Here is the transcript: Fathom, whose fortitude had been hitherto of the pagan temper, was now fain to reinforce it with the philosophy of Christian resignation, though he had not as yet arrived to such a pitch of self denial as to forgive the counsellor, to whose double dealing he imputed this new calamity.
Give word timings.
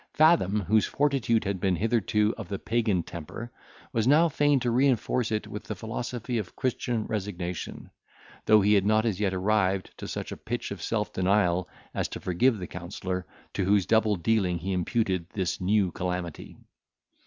Fathom, 0.13 0.61
whose 0.61 0.87
fortitude 0.87 1.43
had 1.43 1.59
been 1.59 1.75
hitherto 1.75 2.33
of 2.35 2.47
the 2.47 2.57
pagan 2.57 3.03
temper, 3.03 3.51
was 3.93 4.07
now 4.07 4.27
fain 4.29 4.59
to 4.61 4.71
reinforce 4.71 5.31
it 5.31 5.45
with 5.45 5.65
the 5.65 5.75
philosophy 5.75 6.39
of 6.39 6.55
Christian 6.55 7.05
resignation, 7.05 7.91
though 8.47 8.61
he 8.61 8.73
had 8.73 8.83
not 8.83 9.05
as 9.05 9.19
yet 9.19 9.31
arrived 9.31 9.91
to 9.97 10.07
such 10.07 10.31
a 10.31 10.37
pitch 10.37 10.71
of 10.71 10.81
self 10.81 11.13
denial 11.13 11.69
as 11.93 12.07
to 12.07 12.19
forgive 12.19 12.57
the 12.57 12.65
counsellor, 12.65 13.27
to 13.53 13.63
whose 13.63 13.85
double 13.85 14.15
dealing 14.15 14.57
he 14.57 14.73
imputed 14.73 15.27
this 15.35 15.61
new 15.61 15.91
calamity. 15.91 16.57